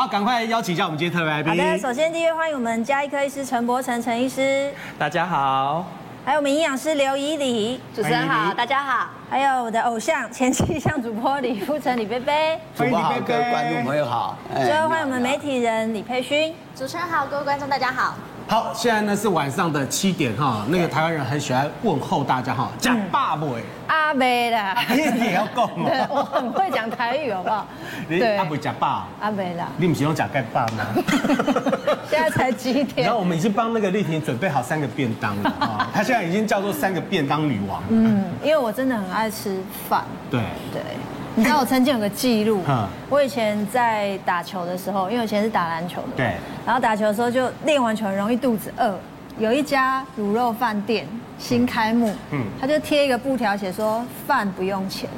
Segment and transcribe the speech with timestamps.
[0.00, 1.52] 好，赶快邀请一下我们今天特别来宾。
[1.52, 4.72] 好的，首先第一位欢迎我们加医科医师陈柏成陈医师。
[4.98, 5.84] 大家好。
[6.24, 9.10] 还有我们营养师刘怡礼，主持人好，大家好。
[9.28, 14.38] 还有我的偶像前气象主播李富成李贝贝，主播好，各位观众朋友好。
[14.54, 18.14] 最后欢迎我们媒体人李佩勋，主持人好，各位观众大家好。
[18.50, 23.56] 好，现在呢是晚上的七点哈，那个台湾人很喜欢问候大家哈，讲爸不？
[23.86, 25.88] 阿妹啦，你也要讲 吗？
[26.10, 27.64] 我很会讲台语，好不好？
[28.08, 30.84] 你阿妹讲爸，阿妹啦，你不是用讲盖爸吗？
[32.10, 33.06] 现在才几点？
[33.06, 37.80] 然后我们已经帮那个丽婷准备好三个便当了啊， 她现在已经叫做三个便当女王。
[37.88, 40.02] 嗯，因为我真的很爱吃饭。
[40.28, 40.40] 对
[40.72, 40.82] 对。
[41.36, 42.62] 你知道我曾经有个记录，
[43.08, 46.34] 我以前在打球的时候，因为我以前是打篮球的，对，
[46.66, 48.94] 然后打球的时候就练完球很容易肚子饿，
[49.38, 51.06] 有一家卤肉饭店
[51.38, 55.08] 新开幕，嗯，他就贴一个布条写说饭不用钱，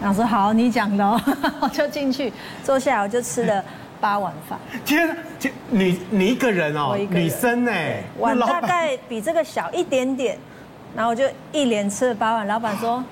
[0.00, 1.20] 然后说好你讲的哦，
[1.60, 3.62] 我就进去坐下来，我就吃了
[4.00, 4.58] 八碗饭。
[4.84, 7.72] 天，天，你你一个人哦，女生呢，
[8.18, 10.38] 碗大概比这个小一点点，
[10.94, 12.46] 然后我就一连吃了八碗。
[12.46, 13.04] 老板说，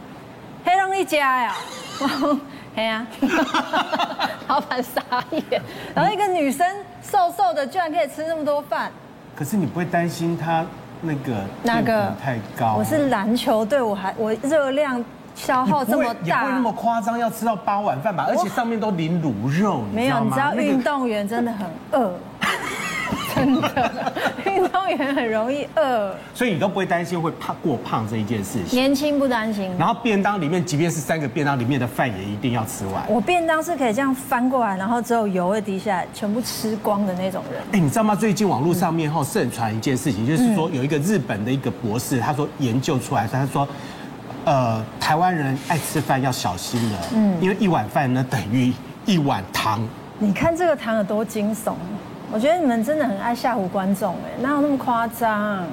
[0.64, 1.55] 黑龙一家呀。
[2.77, 3.06] 哎呀，
[4.48, 5.60] 老板傻眼，
[5.94, 6.66] 然后一个女生
[7.02, 8.91] 瘦瘦的，居然可以吃那么多饭。
[9.34, 10.64] 可是你不会担心她
[11.00, 12.74] 那个那个太高？
[12.78, 15.04] 我是篮球队，我还我热量
[15.34, 18.26] 消耗这么大，也不会那么夸张，要吃到八碗饭吧？
[18.28, 22.12] 而且上面都淋卤肉，没有，你知道运动员真的很饿。
[23.34, 24.12] 真的，
[24.59, 28.78] 运动员很容易饿，所以你都不会担心会胖过胖这一件事情。
[28.78, 29.70] 年轻不担心。
[29.78, 33.05] 然后便当里面，即便是三个便当里面的饭，也一定要吃完。
[33.09, 37.62] 我便当是可以这样翻过来，然后只有油会滴下来，全部吃光的那种人。
[37.73, 38.17] 哎，你知道吗？
[38.17, 43.69] 最近网络上面哈盛传一件事情，就是说有一个日本的一个博士，他说研究出来，他说，
[44.45, 48.72] 呃，台湾人爱吃饭要小心了，嗯，因为一碗饭呢等于
[49.06, 49.87] 一碗糖。
[50.19, 51.75] 你看这个糖有多惊悚。
[52.31, 55.65] 我觉得你们真的很爱吓唬观众哎，哪有那么夸张？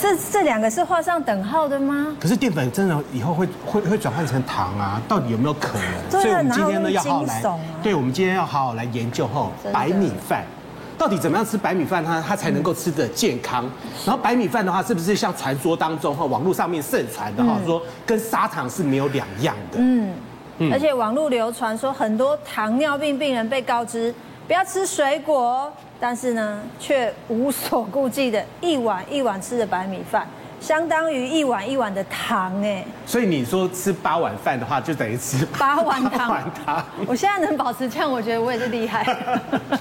[0.00, 2.16] 这这两个是画上等号的吗？
[2.20, 5.02] 可是淀粉真的以后会会会转换成糖啊？
[5.08, 6.10] 到底有没有可能？
[6.10, 7.42] 所以我们今天呢要好好来，
[7.82, 10.44] 对，我们今天要好好来研究后白米饭，
[10.96, 13.68] 到底怎么样吃白米饭它它才能够吃的健康？
[14.06, 19.78] 然后白米饭的话，是不是像传说当中哈网络上面盛传的哈说跟砂糖是没有两样的？
[19.80, 20.14] 嗯，
[20.72, 24.14] 而且网络流传说很多糖尿病病人被告知。
[24.50, 30.26] 不要吃水果，但是呢，却无所顾忌的一碗一碗吃的白米饭，
[30.60, 32.84] 相当于一碗一碗的糖哎。
[33.06, 36.18] 所以你说吃八碗饭的话，就等于吃 八碗糖。
[36.18, 36.84] 八碗糖。
[37.06, 39.06] 我现在能保持这样，我觉得我也是厉害。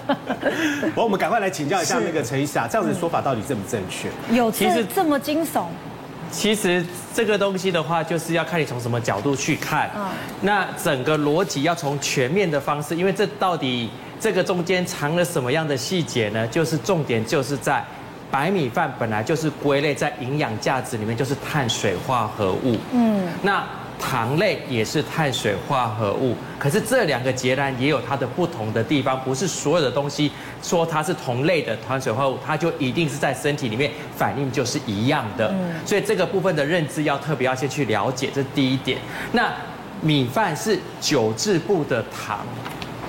[0.93, 4.07] 我我们赶快来请教一下那个陈医师啊，这样子说法到底正不正确？
[4.31, 5.63] 有其实这么惊悚？
[6.29, 9.89] 其实这个东西的话，就是要看你从什么角度去看。
[9.97, 10.09] 嗯。
[10.41, 13.89] 那整个逻辑要从全面的方式，因为这到底。
[14.19, 16.45] 这个中间藏了什么样的细节呢？
[16.47, 17.83] 就是重点就是在
[18.29, 22.77] 白米饭本来就是归类在营养价值里面，就是碳水化合物。
[22.93, 23.65] 嗯，那
[23.97, 30.31] 糖类也是碳水化合物，可是这两个截然也有它的不同的地方，不是所有的东西
[30.61, 35.49] 说它是同类的碳水化合物，它就一定是在身体里面反应就是一样的。
[35.49, 38.97] 嗯，所以这个部分的认知要特别要先去了解，这是第一点。
[39.31, 39.51] 那
[40.01, 42.45] 米饭是九制部的糖。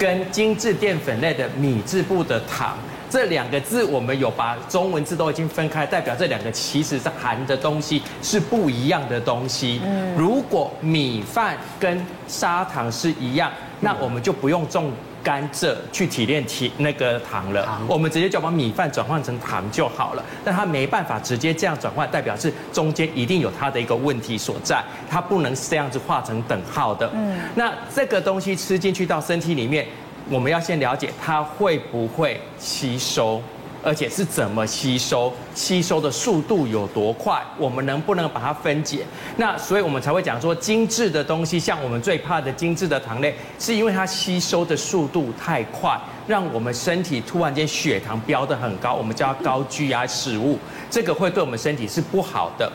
[0.01, 2.79] 跟精致淀粉类的米字部的糖，
[3.11, 9.79] 这两个字我们有把中文字都已经分开，代表这两个其实是含的东西是不一样的东西。
[10.17, 14.91] 如果米饭跟砂糖是一样，那我们就不用种。
[15.23, 20.25] 甘蔗去提炼提那个糖了，我们直接就把米饭转换成糖就好了。
[20.45, 27.11] 但它没办法直接这样转换，代表是中间一定有它的一个问题所在，它不能这样子画成等号的。
[27.15, 29.87] 嗯，那这个东西吃进去到身体里面，
[30.29, 33.43] 我们要先了解它会不会吸收。
[33.83, 39.05] 而且是怎么吸收，吸收的速度有多快，我们能不能把它分解？
[39.37, 50.59] 那所以我们才会讲说，精致的东西，像我们最怕的精致的糖类，是因为它吸收的速度太快，让我们身体突然间血糖飙得很高，我们叫高 GI 食物，
[50.91, 52.71] 这个会对我们身体是不好的。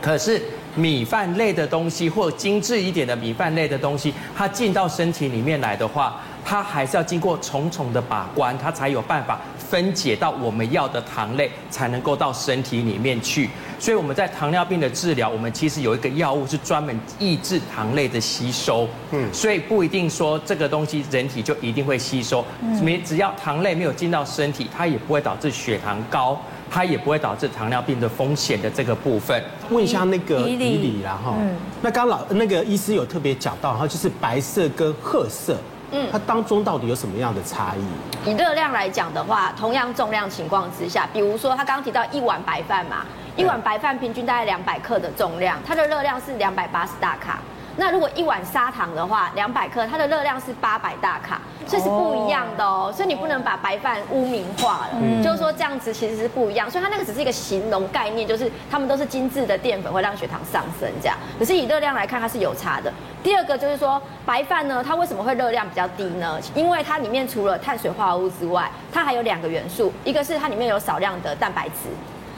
[0.00, 0.40] 可是
[0.74, 9.38] 米饭类的东西，或精致一点的米饭类的东西，它进到身体里面来的话，它还是要经过重重的把关，它才有办法。
[9.70, 13.48] 分解到我们要的糖类，才能够到身体里面去。
[13.78, 18.88] 所以我们在糖尿病的治疗，我们其实有一个药物是专门抑制糖类的吸收。
[19.12, 22.44] 嗯，所以不一定说这个东西人体就一定会吸收。
[22.82, 26.36] 没，只要糖类没有进到身体，它也不会导致血糖高，
[26.68, 29.40] 它也不会导致糖尿病的风险的这个部分。
[29.70, 31.36] 问一下那个以里啦哈，
[31.80, 35.56] 那刚老那个医师有特别讲到哈，就是白色跟褐色。
[35.92, 38.30] 嗯，它当中到底有什么样的差异？
[38.30, 43.04] 以热量来讲的话，同样重量情况之下，比如说他刚刚提到一碗白饭嘛，
[43.36, 47.38] 一碗白饭平均大概两百克的重量，它的热量是两百八十大卡。
[47.76, 52.92] 那如果一碗砂糖的话，两百克，它的热量是八百大卡，所以是不一样的哦。
[52.94, 56.70] 所以你不能把白饭污名化了，嗯、就是说这样子其实是不一样。
[56.70, 61.16] 所以它那个只是一个形容概念，就是它们都是精致的淀粉，会让血糖上升这样。
[61.38, 62.92] 可是以热量来看，它是有差的。
[63.22, 66.38] 第二个就是说白饭呢，它为什么会热量比较低呢？
[66.54, 71.88] 因为它里面除了碳水化合物之外，它还有两个元素，一个是它里面有少量的蛋白质。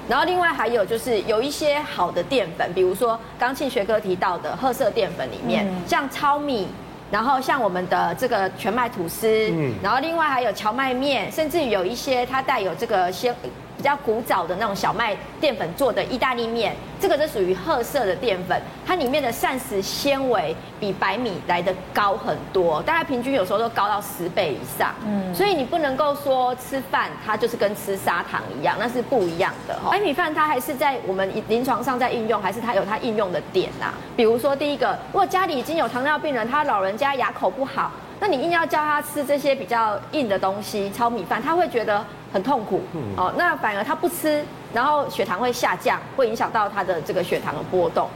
[0.08, 6.68] 然后另外还有就是有一些好的淀粉，比如说刚庆学哥提到的褐色淀粉里面，像糙米，
[7.10, 9.52] 然后像我们的这个全麦吐司，
[9.82, 13.34] 然后另外还有荞麦面，甚至有一些它带有这个鲜。
[13.82, 24.94] 比较古早的那种小麦淀粉做的意大利面，这个是属于褐色的淀粉，它里面的膳食纤维比白米来的高很多，大概平均有时候都高到十倍以上。
[25.04, 29.76] 嗯，所以你不能够说吃饭它就是跟吃砂糖一样，那是不一样的。
[29.90, 33.86] 白米饭它还是在我们临床上在应用，还是它有它应用的点呐？
[34.16, 37.90] 比如说第一个，如果家里已经有糖尿病人，他老人家牙口不好，
[38.22, 42.02] 那你硬要叫他吃这些比较硬的东西，糙米饭，他会觉得。
[42.32, 42.80] 很痛苦，
[43.14, 44.42] 哦，那反而他不吃，
[44.72, 48.08] 然后血糖会下降，会影响到他的这个血糖的波动，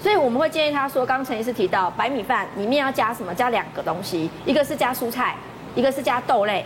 [0.00, 3.34] 所以我们会建议他说，刚刚陈医师提到白米饭里面要加什么？
[3.34, 5.34] 加两个东西，一个是加蔬菜，
[5.74, 6.64] 一个是加豆类。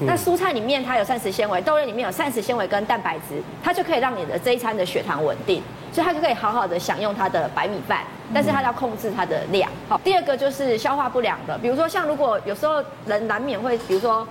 [0.00, 8.00] 那蔬菜里面它有膳食纤维，豆类里面有膳食纤维跟蛋白质，它就可以让你的这一餐的血糖稳定，所以他就可以好好的享用他的白米饭，
[8.32, 9.70] 但是他要控制他的量。
[9.88, 14.26] 好，第二个就是消化不良的，比如说像如果有时候人难免会，比如说。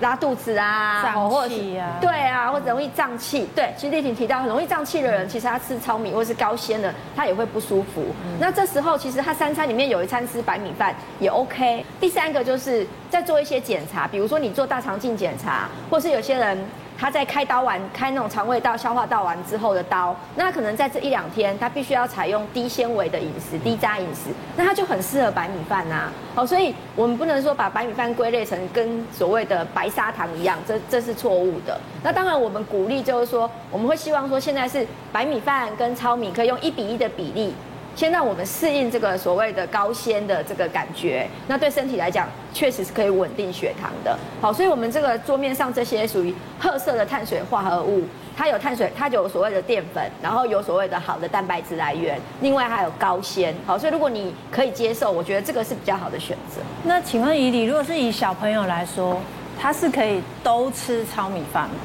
[0.00, 3.48] 拉肚子啊，胀气啊，对啊，或者容易胀气。
[3.54, 8.04] 对，其实丽婷提到很容易胀气的人，其实他吃糙米或是高纤的，他也会不舒服。
[8.24, 11.86] 嗯、那这时候其实他三餐里面有一餐吃白米饭也 OK。
[12.00, 16.58] 第三个就是在做一些检查，比如说你做大肠镜检查，或是有些人。
[16.98, 26.10] 他在开刀完开那种肠胃道、消化道完之后的刀，那可能在这一两天，他必须要采用低纤维的饮食、低渣饮食，那他就很适合白米饭呐。
[26.34, 31.78] 好，所以我们不能说把白米饭归类成跟所谓的白砂糖一样，这这是错误的。
[32.02, 37.54] 那当然，我们鼓励就是说，我们会希望说，现在是白米饭跟糙米可以用一比一的比例。
[37.96, 44.18] 先让我们适应这个所谓的高纤的这个感觉，那对身体来讲确实是可以稳定血糖的。
[44.40, 48.02] 好，所以我们这个桌面上这些属于褐色的碳水化合物，
[48.36, 53.54] 它有碳水，它就有所谓的淀粉，然后有所谓的好的蛋白质来源，另外还有高纤。
[53.64, 56.60] 好，所以如果你可以接受，我觉得这个是比较好的选择。
[56.82, 59.20] 那请问以你，如果是以小朋友来说，
[59.56, 61.76] 他是可以都吃糙米饭吗？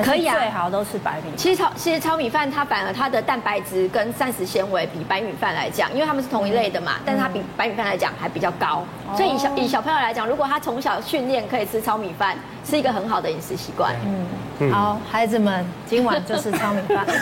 [0.00, 1.32] 可以啊，最好都是白米。
[1.36, 8.84] 其实糙其实糙米饭它反而它的蛋白质跟膳食纤维比白米饭来讲，因为它们是同一类的嘛，但是它比白米饭来讲还比较高。
[9.16, 13.94] 所以以小以小朋友来讲，如果他从小训练可以吃糙米饭，是一个很好的饮食习惯。
[14.60, 17.04] 嗯，好，孩子们，今晚就是糙米饭。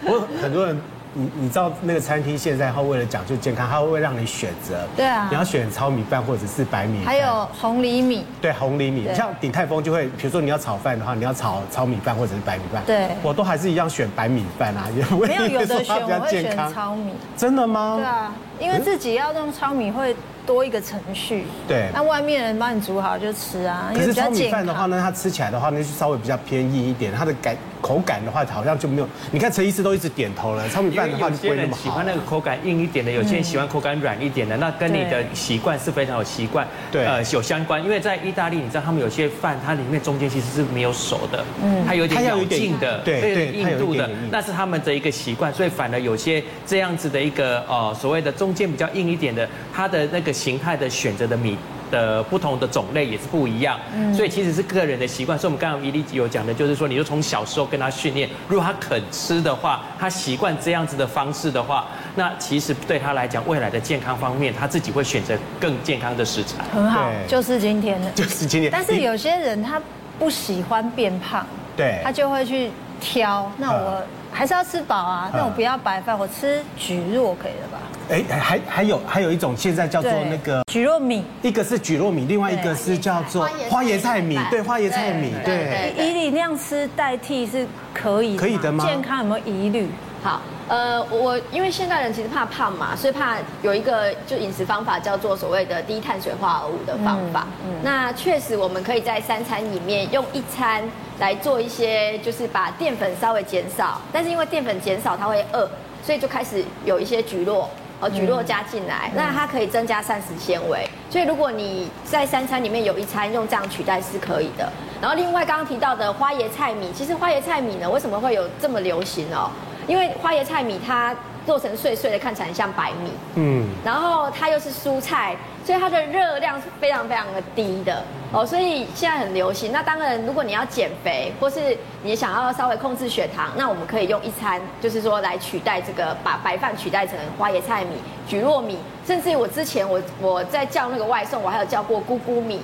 [0.04, 0.80] 我很多人。
[1.14, 4.86] 你你知道那个餐厅现在他为了讲究健康，他会让你选择。
[4.96, 5.28] 对啊。
[5.30, 7.06] 你要选糙米饭或者是白米饭。
[7.06, 8.24] 还有红藜米。
[8.40, 9.08] 对，红藜米。
[9.14, 12.82] 像鼎泰丰就会，比如说你要炒饭的话，你要炒糙米饭或者是白米饭。
[12.86, 13.08] 对。
[13.22, 17.12] 我都还是一样选白米饭啊，也没有有的选我会选糙米。
[17.36, 17.96] 真的吗？
[17.96, 20.14] 对啊，因为自己要用糙米会。
[20.46, 23.92] 多一个程序，对，那外面人帮你煮好就吃啊。
[23.94, 29.08] 可是糙米饭的话呢，它吃起来的话，呢就稍微比较偏硬一点，它的感口感的话，好像就没有。
[29.30, 31.82] 你看陈医师都一直点头了，糙米饭的话就不会那么好。
[31.82, 37.82] 喜欢那个口感硬一点的，有些人喜欢口感软一点的，那跟你的习惯是非常有习惯，对，呃，有相关。
[37.82, 51.56] 因为在意大利，你知道他们有些饭，它里面中间其实是没有熟的，嗯，它有点咬劲的，对对，硬度的，那是他们的一个习惯，所以反而有些这样子的一个呃所谓的中间比较硬一点的，它的那个形态的选择的米
[51.90, 55.38] 的不同的种类也是不一样，嗯所以其实是个人的习惯。
[55.38, 66.62] 所以我们刚刚伊利有讲的，就是说，你就从小时候跟他训练，如果他肯吃的话，他习惯这样子的方式的话，那其实对他来讲，未来的健康方面，他自己会选择更健康的食材。
[66.72, 68.70] 很好，就是今天的，就是今天。
[68.70, 69.80] 但是有些人他
[70.18, 72.70] 不喜欢变胖，对，他就会去
[73.00, 73.50] 挑。
[73.56, 77.78] 那我还是要吃饱啊，那我不要白饭，我吃蒟蒻可以了吧？
[78.10, 85.94] 哎，还还有还有一种现在叫做那个蒟蒻米，一个是蒟蒻米，另外一个是叫做花椰菜米，对，花椰菜米，对。
[85.96, 87.64] 以你那样吃代替是
[87.94, 88.84] 可以，可以的吗？
[88.84, 89.88] 健康有没有疑虑？
[90.22, 97.46] 好，呃，我因为现代人其实怕胖嘛，所以怕有一个就饮食方法叫做所谓的低碳水化合物的方法。
[97.64, 100.82] 嗯，那确实我们可以在三餐里面用一餐
[101.20, 105.70] 来做一些，就是把淀粉稍微减少，但是因为淀粉减少它会饿，
[106.04, 107.64] 所以就开始有一些蒟蒻。
[108.00, 110.88] 哦，蒟蒻加进来，那它可以增加膳食纤维。
[111.10, 114.72] 所以如果你在三餐里面有一餐用这样取代是可以的。
[115.00, 119.50] 然后另外刚刚提到的花椰菜米，其实花椰菜米呢，为什么会有这么流行哦？
[119.86, 121.14] 因为花椰菜米它
[121.46, 128.02] 做成碎碎的，看起来很像白米，嗯，然后它又是蔬菜，所以它的热量是非常非常的低的。
[128.32, 129.72] 哦，所以现在很流行。
[129.72, 137.96] 那当然，如果你要减肥，或是你想要稍微控制血糖，那我们可以用一餐，就是说来取代这个，把白饭取代成花椰菜米、
[138.28, 142.60] 蒟蒻米，甚至于我之前我我在叫那个外送，我还有叫过菇菇米，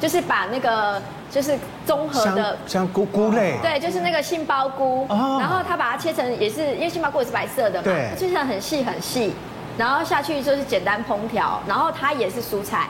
[0.00, 1.00] 就是把那个。
[1.30, 9.32] 就是综合的像菇菇类，对，就是那个杏鲍菇，然后他把它切成，也是因为杏鲍菇也是白色的嘛，对，切成很细很细，
[9.78, 12.88] 然后下去就是简单烹调，然后它也是蔬菜，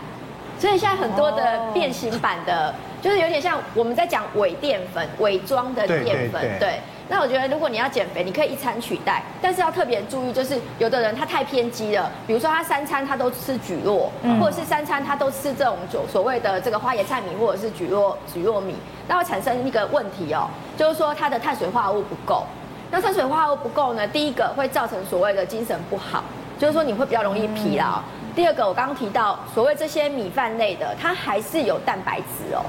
[0.58, 6.80] 所以现在很多的变形版的，就是有点像我们在讲伪淀粉、伪装的淀粉，对。
[7.10, 14.08] 那我觉得，如果你要减肥，你可以一餐取代，但是要特别注意，就是有的人他太偏激了，比如说他三餐他都吃蒟蒻，
[14.40, 18.76] 或者是三餐他都吃这种所所谓的这个花椰菜米或者是蒟蒻蒟蒻米，
[19.08, 20.48] 那会产生一个问题哦，
[20.78, 22.46] 就是说它的碳水化合物不够。
[22.92, 26.22] 那碳水化合物不够呢，第一个会造成所谓的精神不好，
[26.60, 28.00] 就是说你会比较容易疲劳。
[28.36, 32.62] 第二个，我刚刚提到所谓这些米饭类的，它还是有蛋白质哦。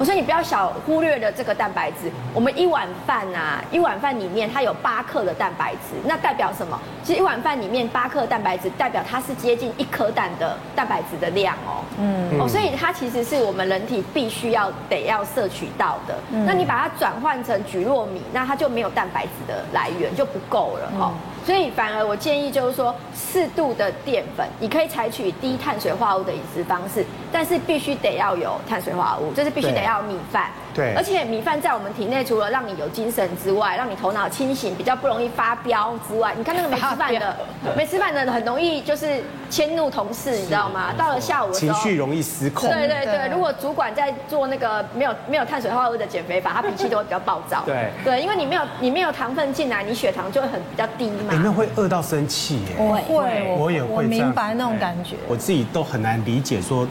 [0.00, 2.10] 我说你不要小忽略了这个蛋白质。
[2.32, 6.80] 我们一碗饭啊，一碗饭里面它有八克的蛋白质，那代表什么？
[7.04, 11.84] 其实一碗饭里面八克蛋白质，代表它是接近一颗蛋的蛋白质的量哦。
[11.98, 12.40] 嗯。
[12.40, 16.18] 哦，所以它其实是我们人体必须要得要摄取到的。
[16.32, 16.46] 嗯。
[16.46, 21.12] 那你把它转换成菊糯米，那它就没有蛋白质的来源，就不够了哈。
[21.12, 30.48] 嗯所以反而我建议就是说，适度的淀粉，你可以采取低碳水化合物的饮食方式，但是必须得要有碳水化合物，就是必须得要米饭。
[30.74, 30.94] 对。
[30.94, 37.36] 而且米饭在我们体内，除了让你有精神之外，让你头脑清醒，比较不容易发飙之外，你看那个没吃饭的，
[37.76, 40.92] 没吃饭的很容易就是迁怒同事，你知道吗？
[40.96, 42.68] 到了下午的时候，情绪容易失控。
[42.68, 47.62] 对对对，如果主管在做那个没有没有碳水化合物的减肥法，他脾气都会比较暴躁。
[47.66, 51.34] 对对，因为你没有你没有糖分进来，你血糖就会很比较低嘛。
[51.42, 52.76] 那会饿到生气耶？
[52.78, 53.88] 我会，我也会。
[53.90, 55.16] 我明白那种感觉。
[55.28, 56.86] 我自己都很难理解说。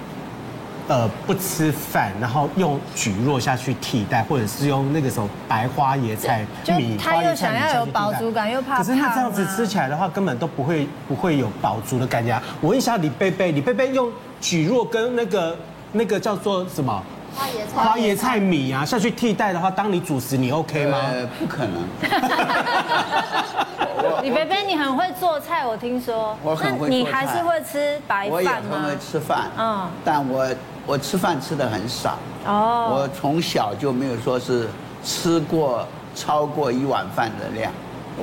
[0.90, 8.80] 呃，不吃饭，然后用蒟蒻下去替代，或者是用那个什么白花椰菜米，他又想要有饱足感，又怕。
[8.80, 12.42] 可是他这样子吃起来的话，根本都不会不会有饱足的感觉。
[12.60, 15.56] 我问一下李贝贝，李贝贝用蒟蒻跟那个
[15.92, 17.04] 那个叫做什么
[17.36, 20.98] 花椰菜花椰菜米啊下去替代的话，当你主食你 OK 吗？
[21.12, 21.84] 呃，不可能。
[24.24, 26.36] 李贝贝，你很会做菜，我听说。
[26.44, 26.90] 我很会做菜。
[26.90, 28.34] 你还是会吃白饭吗？
[28.34, 30.48] 我也很会吃饭，嗯，但我。
[30.90, 32.18] 我吃饭吃的很少，
[32.48, 34.68] 哦，我从小就没有说是
[35.04, 37.72] 吃过超过一碗饭的量，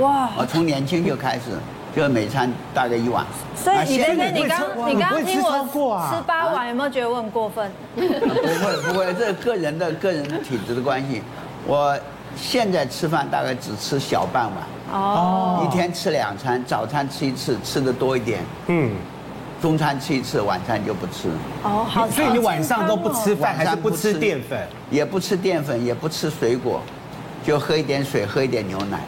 [0.00, 0.30] 哇！
[0.36, 1.42] 我从年轻就开始，
[1.94, 3.24] 就每餐大概一碗。
[3.54, 7.70] 所以你刚刚，你刚你刚听我吃八碗，有没有觉得我很过分？
[7.94, 11.22] 不会不会，这个人的个人体质的关系。
[11.68, 11.96] 我
[12.36, 18.90] 现在吃饭大概只吃小半碗，哦，一天吃两餐，早餐吃一次，吃的多一点，嗯。
[19.60, 21.28] 中餐吃一次，晚餐就不吃。
[21.62, 24.58] 哦，好，所以你晚上都不吃饭，还是不吃淀粉？
[24.90, 26.80] 也不吃淀粉，也不吃水果，
[27.44, 29.00] 就喝一点水，喝一点牛奶。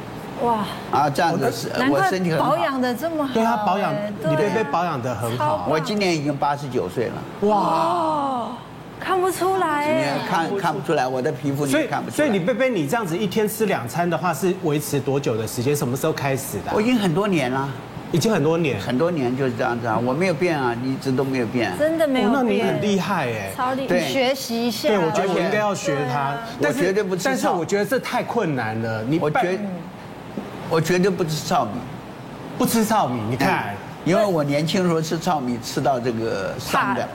[0.42, 0.64] 哇！
[0.90, 2.38] 啊，这样子是，我身体很。
[2.38, 3.34] 保养的这么好。
[3.34, 3.92] 对他保养，
[4.28, 5.66] 你贝贝保养的很好。
[5.68, 7.48] 我今年已经八十九岁了。
[7.48, 8.48] 哇！
[9.00, 9.86] 看不出来。
[9.86, 12.16] 今年看看不出来，我的皮肤你看不出来。
[12.16, 15.74] 所以你贝贝，你这样子一天吃两餐的话，是维持多久的时间？
[15.74, 16.72] 什么时候开始的？
[16.74, 17.68] 我已经很多年了。
[18.10, 22.32] 已经很多年，很多年就是这样子啊，我没有变啊，你一直都没有变，真的没有变。
[22.32, 24.88] 那你很厉害哎，超厉害，学习一下。
[24.88, 27.24] 对，我觉得我应该要学他，我绝对不吃。
[27.24, 29.60] 但是我觉得这太困难了，你我绝，
[30.70, 31.72] 我绝对不吃糙米，
[32.56, 33.20] 不吃糙米。
[33.28, 33.74] 你看，
[34.06, 37.06] 因为我年轻的时候吃糙米吃到这个伤的，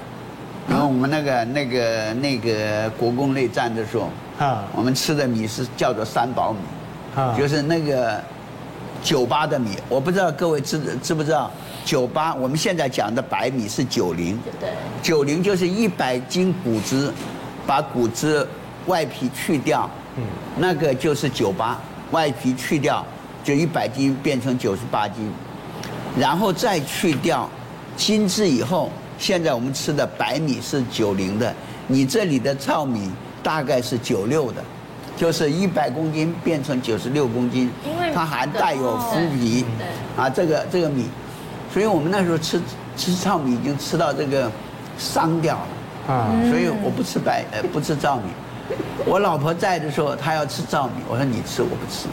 [0.69, 8.21] 然后我们那个那个那个国共内战的时候，啊，我们吃的米是叫做三宝米，啊，就是那个。
[9.03, 11.51] 九八的米，我不知道各位知知不知道，
[11.83, 14.69] 九八我们现在讲的白米是九零，对，
[15.01, 17.13] 九零就是一百斤谷子，
[17.67, 18.47] 把谷子
[18.87, 20.23] 外皮去掉，嗯，
[20.57, 21.77] 那个就是九八，
[22.11, 23.05] 外皮去掉
[23.43, 25.29] 就一百斤变成九十八斤，
[26.17, 27.49] 然后再去掉
[27.97, 31.53] 精制以后，现在我们吃的白米是九零的，
[31.87, 33.11] 你这里的糙米
[33.43, 34.63] 大概是九六的。
[35.15, 39.63] 就是一百公斤变成九十六公斤，因为它还带有麸皮，
[40.17, 41.07] 啊，这个这个米，
[41.71, 42.59] 所以我们那时候吃
[42.97, 44.51] 吃糙米已经吃到这个
[44.97, 45.55] 伤掉
[46.07, 48.23] 了，啊，所以我不吃白呃不吃糙米，
[49.05, 52.07] 我老婆在的时候她要吃糙米，我说你吃我不吃，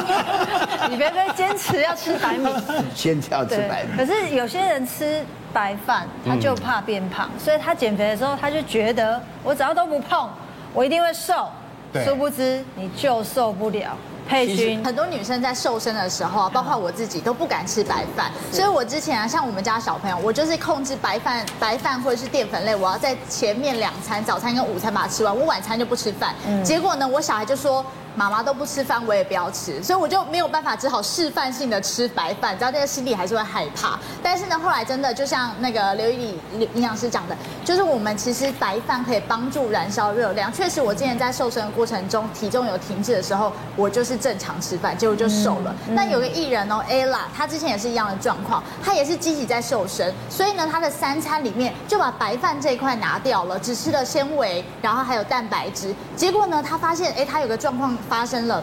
[0.90, 2.48] 你别别坚持要吃白米，
[2.96, 10.28] 坚持要吃白米，可是有些人吃白饭，他就怕变胖，嗯、所以他减肥的时候，他就觉得我只要都不碰，
[10.72, 11.50] 我一定会瘦。
[11.94, 13.96] 对殊不知你就受不了。
[14.26, 26.34] 佩君，很多女生在瘦身的时候啊，包括我自己都不敢吃白饭，所以我之前啊，像我们家小朋友，我就是控制白饭、白饭或者是淀粉类，我要在前面两餐，早餐跟午餐把它吃完，我晚餐就不吃饭。
[26.64, 27.84] 结果呢，我小孩就说。
[28.14, 32.56] 妈妈都不吃饭，我也不要吃，所以我就没有办法，只好示范性的吃白饭。
[32.56, 33.98] 知道这个心里还是会害怕。
[34.22, 40.52] 但是呢，后来真的就像那个刘以里营养师讲的，就是我们其实白饭可以帮助燃烧热量。
[40.52, 45.74] 确实，我之前在瘦身的过程中，体重有停滞的时候，我就是正常吃饭，结果就瘦了。
[45.88, 55.92] 那、嗯嗯、有个艺人哦，Ella，她之前也是一样的状况，她也是积极在瘦身，所以呢，她的三餐里面就把白饭这一块拿掉了，只吃了纤维，然后还有蛋白质。
[56.14, 57.96] 结果呢，她发现，哎，她有个状况。
[58.08, 58.62] 发生了，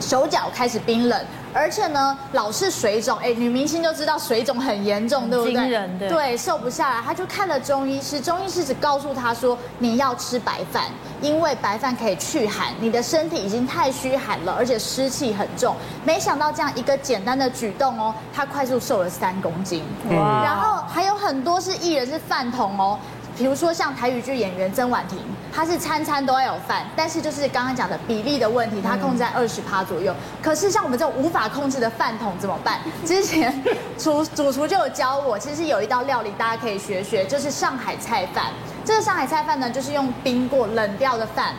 [0.00, 3.16] 手脚开始冰冷，而且呢，老是水肿。
[3.18, 6.08] 哎，女明星就知道水肿很严重，对不对？
[6.08, 10.84] 对，瘦不下来，她就看了中医师，中医师只告诉她说，你要吃白饭，
[11.22, 15.74] 因为白饭可以去寒，你的身体已经太虚寒了，而且湿气很重。
[16.04, 19.82] 没想到这样一个简单的举动哦，她快速瘦了三公斤。
[20.10, 20.42] 哇！
[20.44, 22.98] 然后还有很多是艺人是饭桶哦。
[23.36, 25.18] 比如说像台语剧演员曾婉婷，
[25.52, 30.14] 她是餐餐都要有饭，但是就是刚刚讲的比例的问题，她控制在二十趴左右。
[30.42, 32.80] 可是像我们这种无法控制的饭桶怎么办？
[33.04, 33.62] 之前
[33.98, 38.46] 厨主厨就有教我，其实有一道料理大家可以学学，就是上海菜饭。
[38.84, 41.54] 这个上海菜饭呢，就是用冰过冷掉的饭，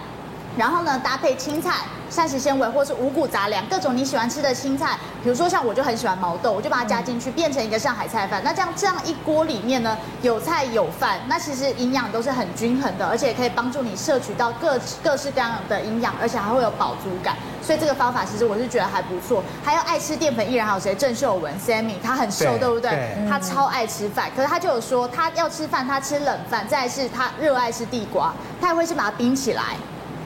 [0.58, 1.76] 然后呢搭配青菜。
[2.10, 8.42] 膳食纤维或是五谷杂粮，各种你喜欢吃的青菜，比如说像我就很喜欢毛豆，我就把它加进去，变成一个上海菜饭。
[8.46, 17.36] 那这样这样一锅里面呢，有菜有饭，那其实营养都是很均衡的，而且可以帮助你摄取到各各式各样的营养，而且还会有饱足感。
[17.62, 19.44] 所以这个方法其实我是觉得还不错。
[19.62, 20.96] 还有爱吃淀粉艺人还有谁？
[20.96, 22.92] 郑秀文 Sammy，他很瘦，对，对不对？
[22.92, 29.76] 对他超爱吃饭，可是他就有说他要吃饭，他吃冷饭，再来是他热爱吃地瓜，他也会是把它冰起来。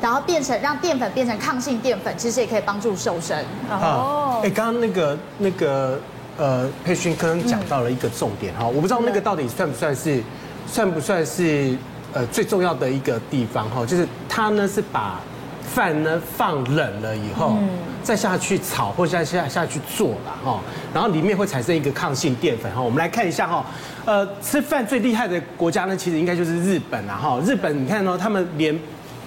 [0.02, 3.38] 然后变成让淀粉变成抗性淀粉，其实也可以帮助瘦身。
[3.70, 6.00] 哦，哎，刚刚那个那个
[6.38, 10.24] 呃，佩勋刚刚讲到了一个重点哈，嗯、我不知道那个到底算不算是，
[10.66, 11.78] 算不算是
[12.14, 15.20] 呃最重要的一个地方哈，就是它呢是把
[15.62, 17.70] 饭呢放冷了以后，嗯、
[18.02, 20.60] 再下去炒或者再下下去做了哈，
[20.94, 23.64] 然后里面会产生一个抗性淀粉哈，我们来看一下哈，
[24.06, 28.76] 呃，吃饭最厉害的国家呢，其实应该就是日本了哈，日本你看哦，他们连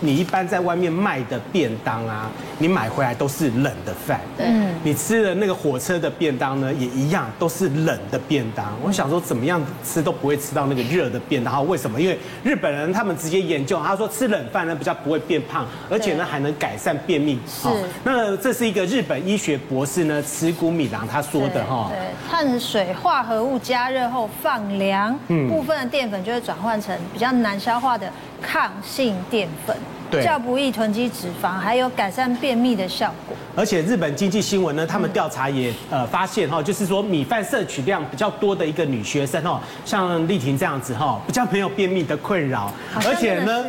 [0.01, 4.21] 你一般在外面卖的便当啊，你买回来都是冷的饭。
[4.39, 8.67] 嗯，你吃的那个火车的便当呢，也一样都是冷的便当。
[8.83, 11.67] 我想说，怎么样吃都不会吃到那个热的便当。
[11.67, 12.01] 为什么？
[12.01, 17.39] 因为日本人他们直接研究，他说吃冷饭呢比较不会变胖，而且呢还能改善便秘。
[17.49, 17.69] 是。
[18.03, 21.91] 那这是一个日本医学博士呢，池谷米郎他说的哈。
[21.91, 21.99] 对。
[22.29, 28.11] 碳水化合物加热后放凉，嗯，部分的淀粉就会转换成比较难消化的
[28.47, 29.77] 抗性淀粉。
[30.23, 33.37] 较不易囤积脂肪，还有改善便秘的效果。
[33.57, 42.73] 而且日本经济新闻呢，他们调查也呃发现哈，就是说米饭摄取量比较多的一个女学生哦，像丽婷这样子哈，比较没有便秘的困扰。
[43.05, 43.65] 而且呢，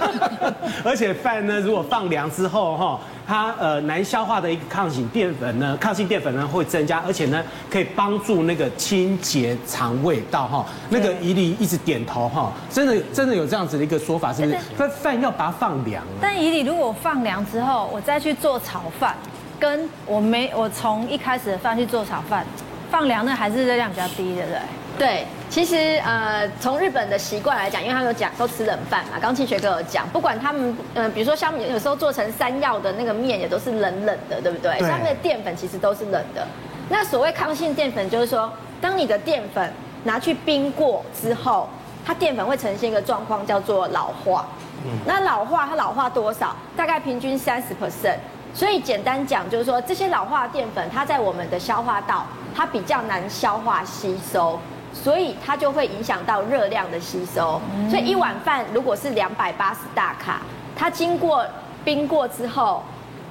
[0.84, 3.00] 而且饭呢，如果放凉之后哈。
[3.32, 10.66] 它呃难消化的一个抗性淀粉呢，抗性淀粉呢会增加，而且呢可以帮助那个清洁肠胃道哈。
[10.90, 14.58] 那个怡里一直点头哈，真的真的有这样子的一个说法，是不是？
[14.76, 16.04] 饭饭要把它放凉。
[16.20, 19.16] 但怡里如果放凉之后，我再去做炒饭，
[19.58, 22.44] 跟我没我从一开始的饭去做炒饭，
[22.90, 24.58] 放凉那还是热量比较低，对不对？
[25.02, 34.78] 对，其实呃，从日本的习惯来讲，因为他们有讲都吃冷饭嘛，刚庆学哥有讲，不管他们嗯、呃，比如说像有时候做成山药的那个面也都是冷冷的，对不对？
[34.78, 36.46] 上面的淀粉其实都是冷的。
[36.88, 38.48] 那所谓抗性淀粉，就是说，
[38.80, 39.72] 当你的淀粉
[40.04, 41.68] 拿去冰过之后，
[42.06, 44.46] 它淀粉会呈现一个状况叫做老化。
[44.84, 44.92] 嗯。
[45.04, 46.54] 那老化它老化多少？
[46.76, 48.18] 大概平均三十 percent。
[48.54, 54.60] 所以简单讲就是说，这些老化的淀粉，它在我们的消化道，它比较难消化吸收。
[54.92, 57.60] 所以它就会影响到热量的吸收。
[57.90, 60.42] 所以一碗饭如果是两百八十大卡，
[60.76, 61.44] 它经过
[61.84, 62.82] 冰过之后，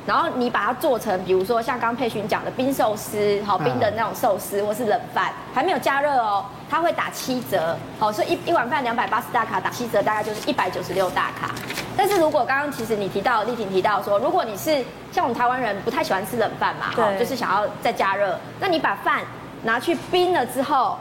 [0.06, 7.78] 然后你把它做成，比如说像刚佩勋讲的冰寿司，好冰的那种寿司，或是冷饭，还没有加热哦，它会打七折。
[8.00, 11.52] 好，所以一一碗饭两百八十大卡打七折，大概就是一百九十六大卡。
[11.96, 19.22] 但是如果刚刚其实你提到丽婷提到说，如果你是像我们台湾人不太喜欢吃冷饭嘛，对，就是想要再加热，那你把饭
[19.64, 20.98] 拿去冰了之后。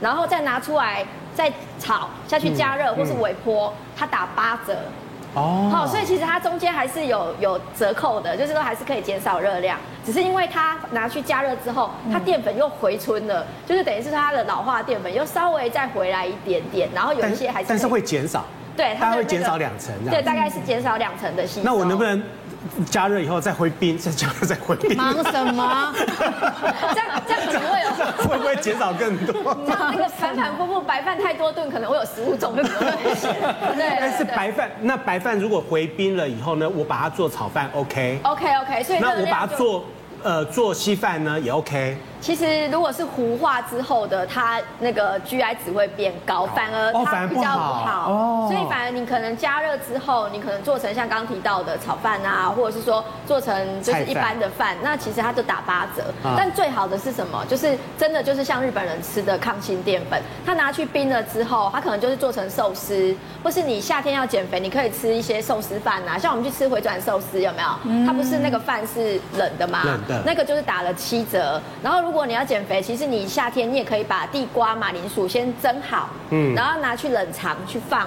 [0.00, 4.76] 然后再拿出来，再炒下去加热或是微波，它打八折。
[5.34, 21.64] 哦，好，所以其实它中间还是有有折扣的，就是说还是可以减少热量，只是因为它拿去加热之后，它淀粉又回春了，就是等于是它的老化淀粉又稍微再回来一点点，然后有一些还是但是会减少，对，它会减少两成，对，大概是减少两成的吸收。
[21.64, 22.22] 那我能不能？
[22.90, 24.96] 加热以后再回冰，再加热再回冰。
[24.96, 25.94] 忙什么？
[26.92, 29.56] 这样这样可能会有，会不会减少更多？
[29.66, 33.34] 那个反反复复白饭太多顿，可能会有食物中毒的危险。
[33.76, 36.68] 对，但是白饭，那白饭如果回冰了以后呢？
[36.68, 38.20] 我把它做炒饭，OK。
[38.22, 39.84] OK OK，所以那我把它做
[40.22, 41.96] 呃做稀饭呢也 OK。
[42.20, 48.10] 其实如果是糊化之后的，它那个 GI 值会变高，反而它比较不好。
[48.10, 56.04] 哦，所以反而你可能加热之后，你可能做成像刚刚提到的炒饭啊，或者是说做成就是一般的饭，那其实它就打八折。
[56.36, 57.44] 但最好的是什么？
[57.48, 68.04] 就是真的就是像日本人吃的抗性淀粉，它拿去冰了之后，它可能就是做成寿司，或是你夏天要减肥，你可以吃一些寿司饭啊，像我们去吃回转寿司有没有？
[68.04, 69.82] 它不是那个饭是冷的吗？
[69.84, 70.22] 冷的。
[70.26, 72.07] 那个就是打了七折，然后。
[72.08, 78.06] 如果你要减肥，其实你夏天你也可以把地瓜、马铃薯先蒸好，嗯，然后拿去冷藏去放，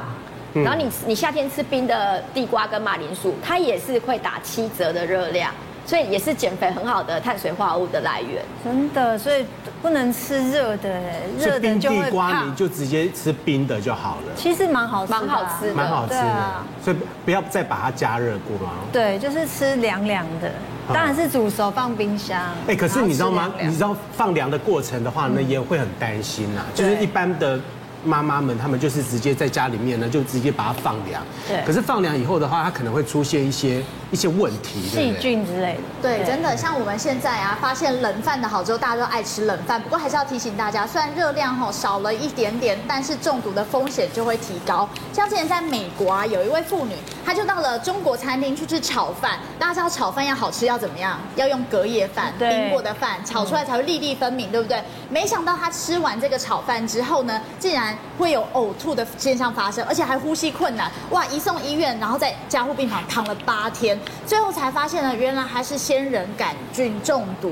[0.53, 5.53] 然后你你夏天吃冰的地瓜跟马铃薯，它也是会打七折的热量。
[5.83, 9.43] 所以也是减肥很好的碳水化合物的来源，真的，所以
[9.81, 11.01] 不能吃热的，
[11.37, 12.05] 热的就会胖。
[12.05, 14.33] 地瓜你就直接吃冰的就好了。
[14.35, 16.53] 其实蛮好吃，蛮好吃的，蛮好吃的。
[16.83, 18.73] 所以不要再把它加热过吗？
[18.93, 20.51] 对，就是吃凉凉的，
[20.93, 22.39] 当然是煮熟放冰箱。
[22.67, 23.51] 哎，可是你知道吗？
[23.61, 27.59] 你知道放凉的过程的话呢，也会很担心呐，就是一般的。
[28.03, 31.21] 妈妈们，她们就是直接在家里面呢，就直接把它放凉。
[31.47, 31.63] 对。
[31.63, 33.79] 可是放凉以后的话，它可能会出现一些
[34.11, 35.81] 一些问题，细菌之类的。
[36.01, 39.81] 对，真的，像我们现在啊，发现冷饭的好之后，大家都爱吃冷饭。
[39.81, 44.87] 不过还是要提醒大家，虽然热量吼少了一点点，但是中毒的风险就会提高。
[45.13, 46.95] 像之前在美国啊，有一位妇女，
[47.25, 49.39] 她就到了中国餐厅去吃炒饭。
[49.57, 51.17] 大家知道炒饭要好吃要怎么样？
[51.35, 54.83] 要用隔夜饭，冰过的饭，炒出来才会粒粒分明，对不对？
[55.09, 57.97] 没想到她吃完这个炒饭之后呢，竟然。
[58.17, 61.25] 会有呕吐的现象发生，而且还呼吸困难，哇！
[61.25, 67.51] 一送医院，然后在加护病房躺了八天，最后才发现呢，原来还是仙人杆菌中毒。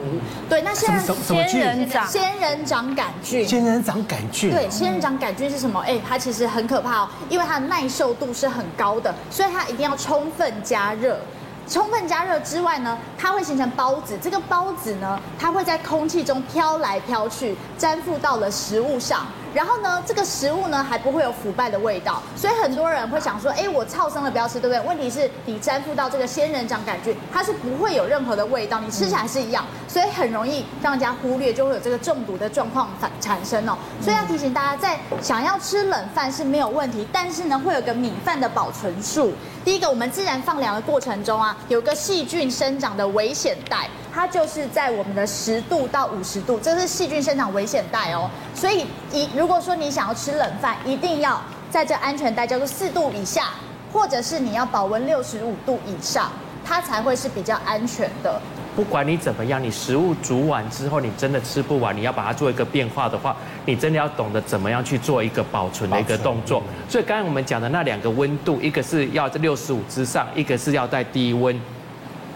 [0.49, 5.79] 对，那现在仙人掌仙人掌杆菌，仙人掌杆菌，对，仙人掌杆菌是什么？
[5.81, 11.19] 哎，它其实很可怕哦，因为它的耐受度是很高的，所以它一定要充分加热。
[11.67, 14.17] 充分加热之外呢，它会形成孢子。
[14.19, 19.27] 这个孢子呢，它会在空气中飘来飘去，粘附到了食物上。
[19.53, 22.21] 然后呢，这个食物呢还不会有腐败的味道。
[22.35, 24.79] 所以很多人会想说，哎，我超生了不要吃，对不对？
[24.87, 33.77] 问题是你粘附到这个仙人掌杆菌，它是不会有任何的味道，你吃起来是一样，所以很容易让人家忽略，就会有这个中毒的状况产产生哦。
[34.01, 39.33] 所以要提醒大家，在想要吃冷饭是没有问题，但是呢，会有个米饭的保存数。
[39.65, 48.29] 第一个，我们自然放凉的过程中啊，有个细菌生长的危险带，它就是在我们的十度到五十度，这是细菌生长危险带哦。
[48.53, 53.49] 所以，一如果说你想要吃冷饭，一定要在这安全带叫做四度以下，
[53.93, 56.31] 或者是你要保温六十五度以上，
[56.65, 58.41] 它才会是比较安全的。
[58.75, 66.63] 不管你怎么样，你食物煮完之后，你真的吃不完，你要把它做一个变化的话，你真的要懂得怎么样去做一个保存的一个动作。
[66.87, 71.59] 所以刚才我们讲的那两个温度，一个是要在六十五之上，一个是要在低温，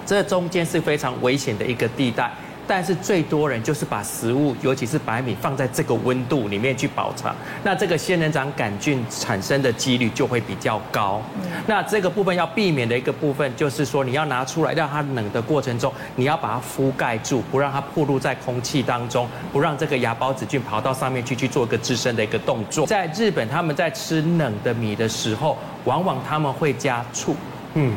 [0.05, 2.31] 这中间是非常危险的一个地带。
[2.65, 7.29] 但是最多人就是把食物，尤其是白米放在这个温度里面去保存，
[7.61, 11.21] 那这个仙人掌杆菌产生的几率就会比较高。
[11.67, 22.87] 那这个部分要避免的一个部分就是说，你要拿出来让它冷的过程中，你要把它覆盖住，不让它暴露在空气当中，不让这个芽孢子菌跑到上面去去做一个自身的一个动作。
[22.87, 27.35] 在日本，他们在吃冷的米的时候，往往他们会加醋。
[27.75, 27.93] 嗯。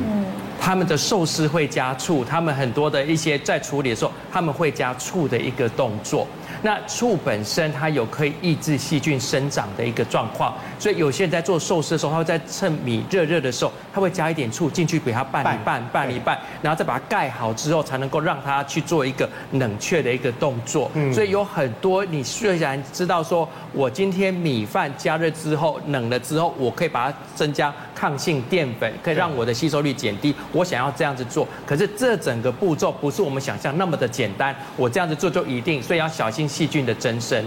[0.58, 6.26] 他们的寿司会加醋，他们很多的一些在处理的时候，他们会加醋的一个动作。
[6.62, 20.90] 那醋本身它有可以抑制细菌生长的一个状况，所以有些人在做寿司的时候，他会在趁米热热的时候，他会加一点醋进去给它拌一拌，拌一拌，然后再把它盖好之后，才能够让它去做一个冷却的一个动作。
[21.12, 30.34] 所以有很多你虽然知道说，我今天米饭加热之后冷了之后，我可以把它增加抗性淀粉，可以让我的吸收率减低。
[30.52, 34.54] 我想要这样子做，可是这整个步骤不是我们想象那么的简单。
[34.76, 37.44] 我这样子做就一定，所以要小心细菌的增生。